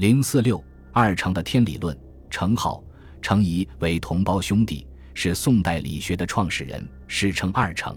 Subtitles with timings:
[0.00, 1.94] 零四六二程的天理论，
[2.30, 2.82] 程颢、
[3.20, 7.94] 程颐为同胞兄弟，是宋代理学的创始人，史称二程。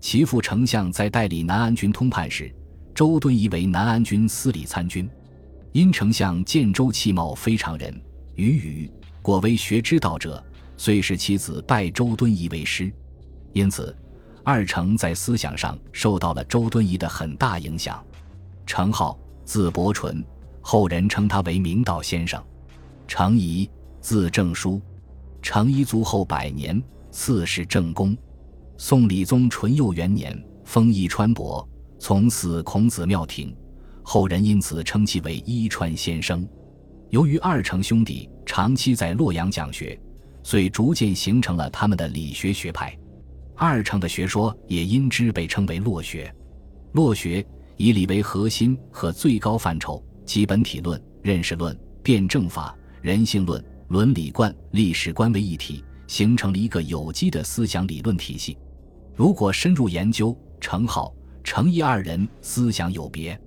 [0.00, 2.50] 其父丞相在代理南安军通判时，
[2.94, 5.06] 周敦颐为南安军司礼参军。
[5.72, 7.94] 因丞相见周其貌非常人，
[8.36, 8.90] 与语
[9.20, 10.42] 果为学之道者，
[10.78, 12.90] 遂使其子拜周敦颐为师。
[13.52, 13.94] 因此，
[14.42, 18.02] 二程在思想上受到了周敦颐的很大影响。
[18.64, 20.24] 程颢，字伯纯，
[20.68, 22.42] 后人称他为明道先生。
[23.06, 24.82] 程颐，字正叔。
[25.40, 26.82] 程颐卒后百年，
[27.12, 28.18] 赐谥正公。
[28.76, 31.64] 宋理宗淳佑元年，封邑川伯，
[32.00, 33.56] 从祀孔子庙庭。
[34.02, 36.44] 后人因此称其为伊川先生。
[37.10, 39.96] 由于二程兄弟长期在洛阳讲学，
[40.42, 42.92] 遂逐渐形成了他们的理学学派。
[43.54, 46.34] 二程的学说也因之被称为洛学。
[46.90, 58.58] 洛学以理为核心和最高范畴，基本体论、认识论、辩证法、人性论、伦理观、历史观为一体，形成了一个有机的思想理论体系。
[59.14, 61.10] 如果深入研究，程颢、
[61.42, 63.40] 程颐二人思想有别。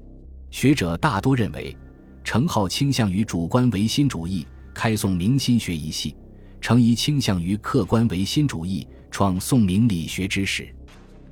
[0.50, 1.78] 学者大多认为，
[2.24, 6.16] 程颢倾向于主观唯心主义，开宋明心学一系；
[6.60, 8.88] 程颐倾向于客观唯心主义。
[9.12, 10.72] 创宋明理学之始，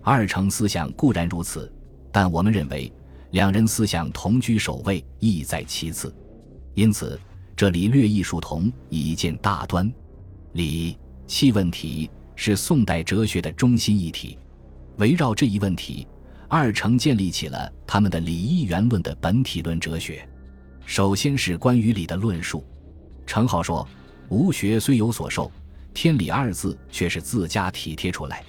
[0.02, 1.72] 二程思想固然如此，
[2.12, 2.92] 但我们认为
[3.38, 6.12] 两人思想同居首位，意在其次。
[6.74, 7.20] 因此，
[7.56, 9.94] 这里略异殊同，以见大端。
[10.54, 14.40] 理气问题是宋代哲学的中心议题，
[14.98, 16.08] 围绕这一问题，
[16.48, 20.28] 二程建立起了他们的理义元论的本体论哲学。
[20.88, 22.66] 首先是关于理的论述，
[23.28, 23.88] 程颢说
[24.30, 25.52] ：“吾学虽有所受。”
[25.94, 28.44] 天理二字却是自家体贴出来，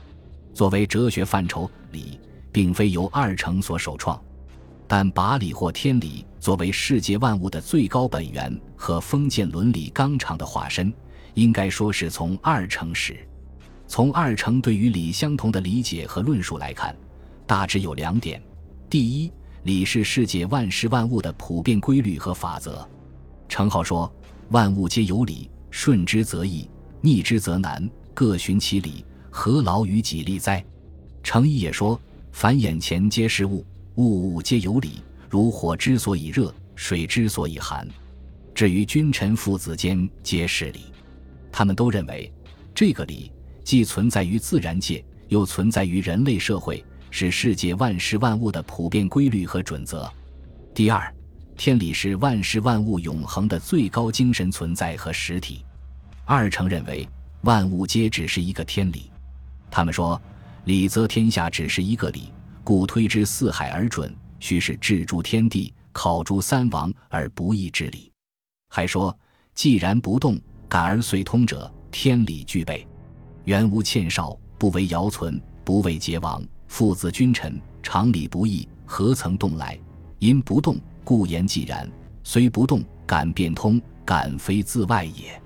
[0.55, 2.19] 作为哲学范畴，理
[2.51, 4.19] 并非由二程所首创，
[4.89, 10.91] 但把理或天理作为世界万物的最高本源和封建伦理纲常的化身，
[11.35, 13.19] 应该说是从二程始。
[13.87, 16.97] 从二程对于理相同的理解和论述来看，
[17.47, 18.43] 大致有两点：
[18.89, 19.31] 第一，
[19.65, 22.87] 理是世界万事万物的普遍规律和法则。
[23.47, 24.11] 程颢说
[24.51, 26.69] ：“万物皆有理，顺之则易。”
[27.01, 30.65] 逆之则难，各寻其理，何劳于己利哉？
[31.23, 31.99] 程颐也说
[32.33, 33.65] ：“凡眼前皆是物，
[33.99, 37.85] 物物皆有理，如火之所以热，水之所以寒。
[38.55, 40.93] 至于君臣父子间，皆是理。”
[41.51, 42.33] 他们都认为，
[42.73, 43.33] 这个理
[43.65, 50.09] 既存在于自然界，又存在于人类社会，是世界万事万物的普遍规律和准则。
[50.73, 51.13] 第二，
[51.57, 55.65] 天理是万事万物永恒的最高精神存在和实体。
[56.25, 57.09] 二程认为
[57.41, 59.11] 万物皆只是一个天理，
[59.73, 60.23] 他们说
[60.67, 62.31] 理则天下只是一个理，
[62.69, 68.13] 故推之四海而准，须是治诸天地、考诸三王而不义之理。
[68.69, 69.19] 还说
[69.55, 72.87] 既然不动，感而遂通者，天理具备。
[73.45, 79.81] 原无欠少，不为尧存，不为桀亡，父子君臣，常理不义，何曾动来？
[80.19, 81.89] 因不动，故言既然；
[82.23, 85.41] 虽不动，感变通，感非自外也。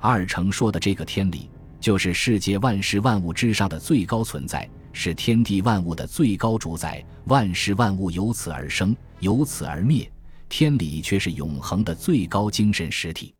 [0.00, 4.68] 二程说的这个天理，就是世界万事万物之上的最高存在，
[4.98, 7.04] 是天地万物的最高主宰。
[7.26, 10.10] 万事万物由此而生，由此而灭，
[10.48, 13.34] 天理却是永恒的最高精神实体。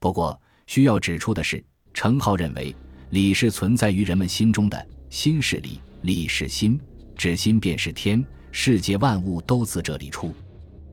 [0.00, 1.62] 不过，需要指出的是，
[1.92, 2.74] 程颢认为
[3.10, 6.80] 理是存在于人们心中的，心是理，理是心，
[7.16, 10.32] 指心便是天，世界万物都自这里出。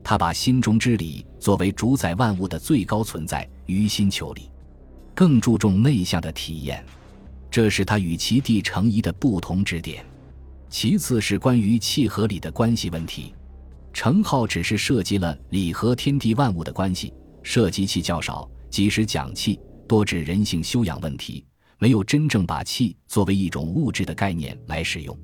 [0.04, 4.50] 他把心中之理作为主宰万物的最高存在，于心求理。
[5.14, 6.84] 更注重内向的体验，
[7.52, 10.02] 这是他与其弟程颐的不同之点。
[10.70, 13.34] 其次是关于气和理的关系问题，
[13.92, 21.44] 程颢只是涉及了理和天地万物的关系，涉及气较少，即使讲气，多指人性修养问题，
[21.78, 25.14] 没有真正把气作为一种物质的概念来使用。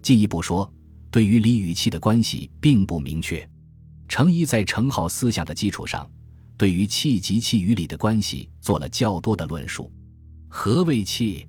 [0.00, 0.72] 进一步说，
[1.10, 3.44] 对于理与气的关系并不明确。
[4.06, 6.08] 程颐在程颢思想的基础上。
[6.56, 9.92] 对于气及气与理的关系做了较多的论述。
[10.48, 11.44] 何谓气？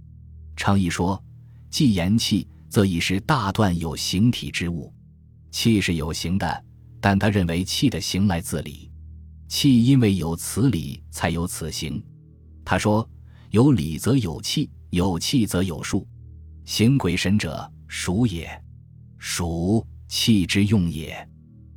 [0.55, 1.21] 程颐说
[1.69, 4.93] ：“既言气，则已是大段有形体之物。
[5.51, 6.63] 气是有形的，
[6.99, 8.91] 但他认为气的形来自理。
[9.47, 12.03] 气因为有此理，才有此形。
[12.63, 13.07] 他说：
[13.51, 16.07] 有理则有气，有气则有数。
[16.65, 18.49] 形鬼神者，属也。
[19.17, 21.27] 属气之用也。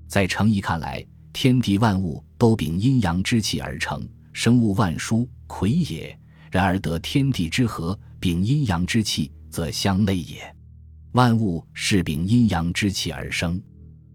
[0.06, 6.18] 在程颐看来。”天地万物都秉阴阳之气而成，生物万殊，魁也。
[6.50, 10.54] 然而得天地之和，秉阴阳之气，则相类也。
[11.12, 13.60] 万物是秉阴阳之气而生，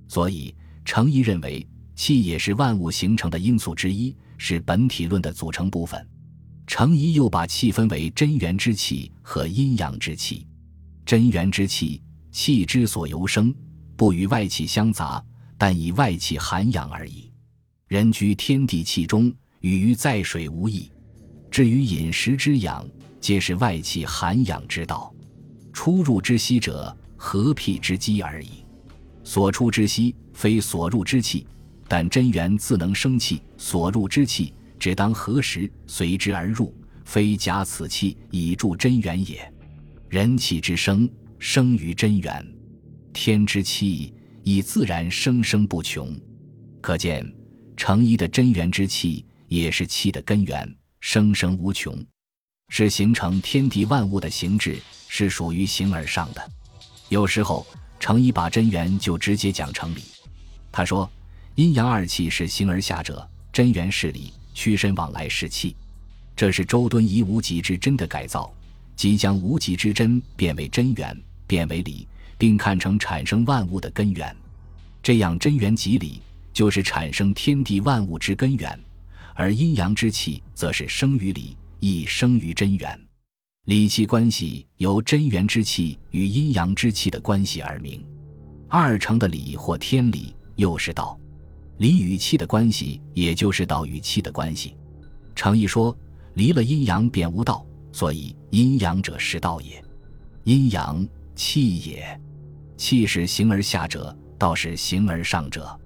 [0.08, 1.66] 所以程颐认为
[1.96, 6.08] 气也是万物形成的因素之一，是本体论的组成部分。
[6.66, 10.48] 程颐又把气分为真元之气和阴阳之气。
[11.06, 12.02] 真元之气，
[12.32, 13.54] 气之所由生，
[13.98, 15.24] 不与外气相杂，
[15.58, 17.30] 但以外气涵养而已。
[17.88, 20.90] 人居天地气中，与于在水无异。
[21.54, 22.84] 至于饮食之养，
[23.22, 25.14] 皆是外气涵养之道。
[25.72, 28.66] 出入之息者，合辟之机而已。
[29.24, 31.46] 所出之息，非所入之气。
[31.88, 36.74] 但真元自能生气，所入之气，只当何时随之而入，
[37.06, 39.48] 非假此气以助真元也。
[40.10, 41.08] 人气之生，
[41.38, 42.44] 生于真元；
[43.14, 44.12] 天之气
[44.42, 46.20] 以自然生生不穷。
[46.82, 47.32] 可见，
[47.78, 51.94] 成一的真元之气也是气的根源，生生无穷，
[52.70, 54.80] 是形成天地万物的形质，
[55.10, 56.52] 是属于形而上的。
[57.10, 57.68] 有时候，
[58.00, 60.02] 程颐把真元就直接讲成理。
[60.72, 61.08] 他说。
[61.56, 65.76] 阴阳二气是形而下者，真元是理，屈身往来是气。
[66.36, 68.52] 这是周敦颐无极之真的改造，
[68.96, 71.16] 即将无极之真变为真元，
[71.46, 72.08] 变为理，
[72.40, 74.36] 并看成产生万物的根源。
[75.04, 76.22] 这样真元即理，
[76.52, 78.76] 就是产生天地万物之根源；
[79.36, 83.00] 而阴阳之气，则是生于理，亦生于真元。
[83.66, 88.06] 理气关系由真元之气与阴阳之气的关系而明。
[88.68, 91.18] 二成的理或天理，又是道。
[91.78, 94.76] 理与气的关系，也就是道与气的关系。
[95.36, 95.98] 常义说
[96.36, 99.84] ：“离了阴阳，便无道。”所以，阴阳者是道也。
[100.44, 102.20] 阴阳气也，
[102.76, 105.80] 气是形而下者，道是形而上者。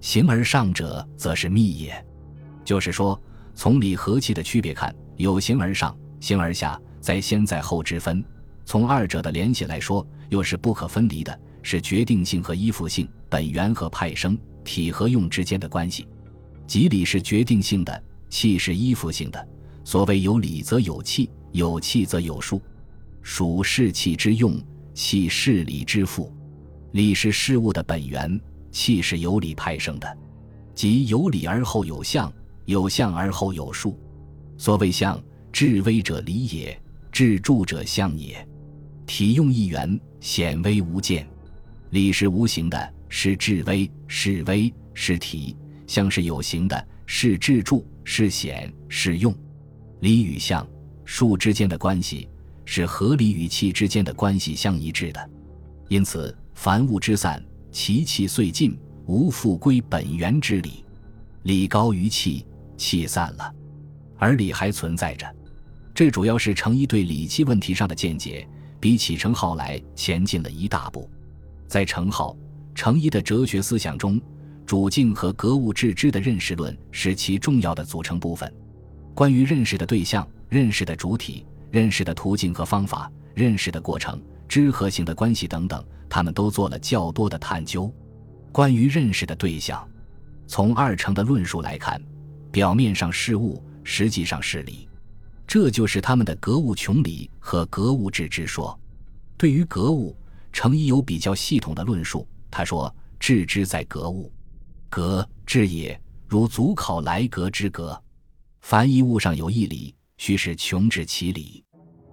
[0.00, 2.05] 形而上者，则是密也。
[2.66, 3.18] 就是说，
[3.54, 8.22] 从理和气的区别看，有形而上、形而下，在先在后之分。
[8.64, 14.36] 从二者的联系来说，又是不可分离的，是决定性和依附性、本源和派生。
[14.64, 16.08] 体和用之间的关系，
[16.66, 19.48] 即理是决定性的，气是依附性的。
[19.84, 22.60] 所谓有理则有气，有气则有数。
[23.22, 24.60] 数是气之用，
[24.92, 26.34] 气是理之父。
[26.90, 28.40] 理是事物的本源，
[28.72, 30.18] 气是由理派生的，
[30.74, 32.32] 即有理而后有象，
[32.66, 33.98] 有象而后有数。
[34.58, 35.20] 所谓象，
[35.50, 36.80] 至微者理也，
[37.10, 38.46] 至著者象也。
[39.06, 41.26] 体用一元，显微无间。
[41.90, 42.92] 理是无形的。
[43.08, 49.32] 是至微，是微，是体；象是有形的，是至著，是显，是用。
[50.00, 50.66] 理与象、
[51.04, 52.28] 数之间的关系，
[52.64, 55.30] 是合理与气之间的关系相一致的。
[55.88, 58.76] 因此，凡物之散，其气遂尽，
[59.06, 60.84] 无复归本源之理。
[61.44, 62.44] 理高于气，
[62.76, 63.54] 气散了，
[64.18, 65.26] 而理还存在着。
[65.94, 68.46] 这主要是程颐对理气问题上的见解，
[68.78, 71.10] 比起程颢来前进了一大步。
[71.66, 72.36] 在程颢。
[72.74, 74.20] 程颐的哲学思想中，
[74.66, 78.52] 主境和格物致知的认识论是其重要的组成部分。
[79.14, 87.90] 关于认识的对象、认识的主体、认识的途径和方法、认识的过程、知和行的关系等等，他们都做了较多的探究。
[88.52, 89.88] 关于认识的对象，
[90.46, 91.98] 从二程的论述来看，
[92.56, 94.88] 表面上是物，实际上是理，
[95.46, 98.80] 这就是他们的格物穷理和格物致知说。
[99.36, 100.16] 对于格物，
[100.54, 102.26] 程颐有比较系统的论述。
[102.50, 104.32] 他说：“致之在格物，
[104.88, 108.02] 格致也，如足考来格之格。
[108.62, 111.62] 凡一物上有一理，须是穷至其理。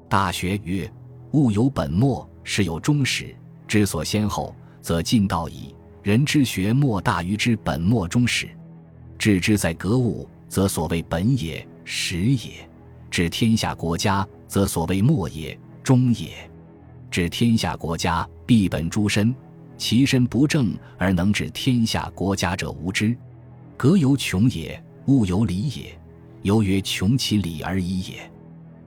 [0.10, 0.94] 大学曰：
[1.32, 3.34] 物有本末，事有终始，
[3.66, 5.74] 知所先后，则近道矣。
[6.02, 8.50] 人之学莫大于之本末终始。
[9.18, 12.70] 致之在格物，则所谓本也，始也；
[13.10, 16.30] 治天下国家，则所谓末也，终也。
[17.10, 19.34] 治天下国家，必本诸身。”
[19.80, 23.18] 其身不正而能治天下国家者无之，
[23.76, 26.00] 格由穷也，物有理也。
[26.44, 28.32] 由曰穷其理而已也。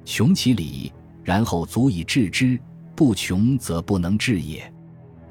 [0.04, 0.92] 穷其理，
[1.24, 2.56] 然后足以治之；
[2.94, 4.72] 不穷则不能治也。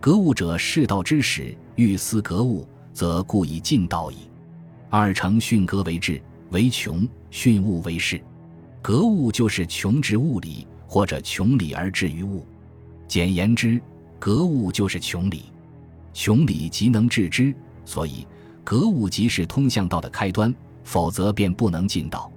[0.02, 1.58] 格物者，世道之始。
[1.76, 4.18] 欲思格物，则故以尽道矣。
[4.98, 6.22] 二程训格为治，
[6.52, 8.22] 为穷；训物为事。
[8.82, 12.48] 格物就是穷之物理，或者穷理而至于物。
[13.06, 13.82] 简言之。
[14.18, 15.52] 格物就是穷理，
[16.14, 18.26] 穷理即能致知，所以
[18.64, 22.32] 格物即是通向道的开端，否则便不能进道。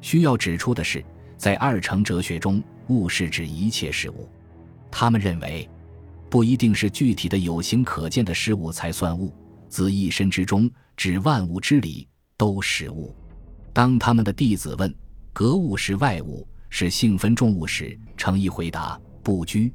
[0.00, 1.04] 需要指出的是，
[1.36, 4.28] 在二程哲学中，物是指一切事物。
[4.92, 5.68] 他们认为，
[6.30, 9.32] 不一定是具体的有形可见的事物才算物，
[9.68, 13.14] 自一身之中，指万物之理，都是物。
[13.72, 14.94] 当他们的弟子问
[15.32, 19.72] 格物是外物，是性分重物时，程颐回答：不拘。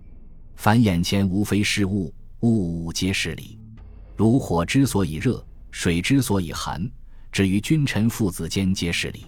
[0.55, 3.59] 凡眼前无非是物，物物皆是理。
[4.15, 6.89] 如火之所以热，水之所以寒，
[7.31, 9.25] 至于君臣父子间皆是理。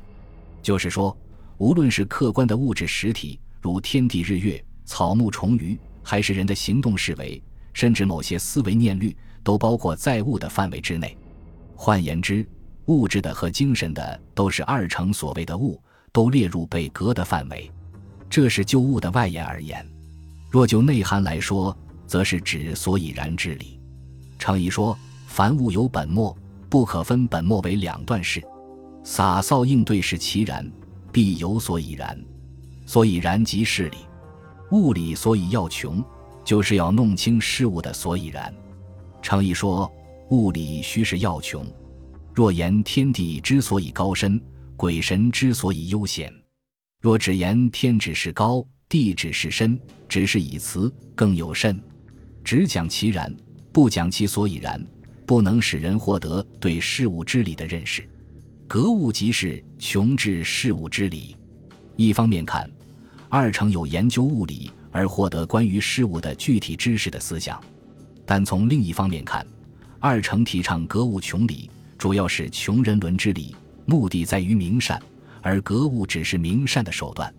[0.62, 1.16] 就是说，
[1.58, 7.42] 无论是客观的物质实体，如天地日月、草木虫鱼，还是人的行动事为，
[7.74, 11.18] 甚至某些思维念虑，都包括在物的范围之内。
[11.76, 12.48] 换言之，
[12.86, 15.82] 物质的和精神的都是二程所谓的物，
[16.12, 17.70] 都列入被格的范围。
[18.30, 19.86] 这是就物的外延而言。
[20.50, 21.76] 若就内涵来说，
[22.08, 23.80] 则是指所以然之理。
[24.40, 24.98] 常以说，
[25.28, 26.36] 凡物有本末，
[26.70, 28.42] 不可分本末为两段事。
[29.04, 30.72] 洒扫应对是其然，
[31.12, 32.18] 必有所以然。
[32.86, 33.98] 所以然即是理。
[34.72, 36.04] 物理所以要穷，
[36.44, 38.54] 就是要弄清事物的所以然。
[39.24, 39.90] 常以说，
[40.30, 41.66] 物理须是要穷。
[42.34, 44.40] 若言天地之所以高深，
[44.76, 46.30] 鬼神之所以悠闲；
[47.00, 51.82] 若只言天只是高，地只是深，只是以辞，更有甚。
[52.44, 53.34] 只讲其然，
[53.72, 54.86] 不讲其所以然，
[55.26, 58.08] 不能使人获得对事物之理的认识。
[58.68, 61.38] 格物即是穷治事物之理。
[61.96, 62.70] 一方面看，
[63.30, 67.58] 二程有研究物理而获得关于事物的具体知识的思想；
[68.26, 69.46] 但从另一方面看，
[70.00, 75.02] 二程提倡格物穷理，主要是穷人伦之理，目的在于明善，
[75.42, 77.34] 而格物只是明善的手段。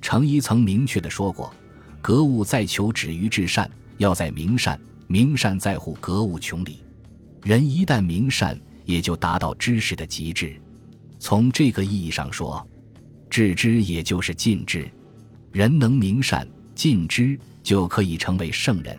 [0.00, 1.52] 程颐曾明确地说过
[2.00, 6.78] ：“格物在求止于至善。”要在明善，明善在乎格物穷理。
[7.42, 10.58] 人一旦明善，也就达到知识的极致。
[11.18, 12.66] 从这个意义上说，
[13.28, 14.90] 致知也就是尽知。
[15.52, 18.98] 人能明善尽知，就可以成为圣人。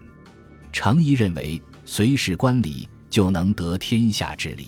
[0.72, 4.66] 程颐认为，随时观礼，就能得天下之理；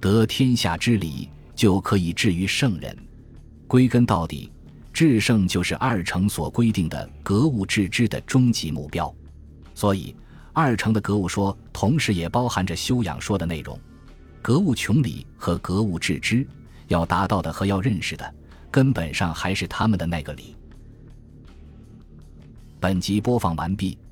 [0.00, 2.96] 得天下之理，就可以至于圣人。
[3.66, 4.52] 归根到底，
[4.92, 9.12] 至圣就是二程所规定的格物致知的终极目标。
[9.74, 10.14] 所以，
[10.52, 13.78] 二程的格物说同时也包含着修养说的内容。
[14.42, 16.46] 格物穷理和格物致知，
[16.88, 18.34] 要达到的和要认识的，
[18.70, 20.54] 根本上还是他们的那个理。
[22.78, 23.96] 本集播放完毕，